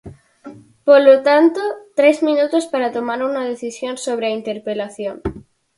[0.87, 1.61] Polo tanto,
[1.97, 5.15] tres minutos para tomar unha decisión sobre a interpelación.